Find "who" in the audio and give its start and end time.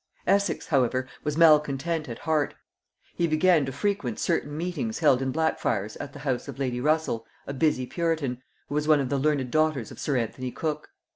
8.67-8.73